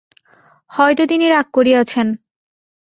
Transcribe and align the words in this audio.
হয় 0.71 0.93
তো 0.97 1.03
তিনি 1.11 1.25
রাগ 1.27 1.47
করিয়াছেন! 1.53 2.07